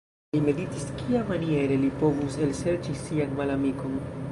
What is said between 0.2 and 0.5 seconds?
Li